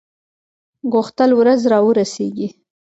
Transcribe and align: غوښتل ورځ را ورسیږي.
غوښتل 0.93 1.29
ورځ 1.39 1.61
را 1.71 1.79
ورسیږي. 1.85 2.47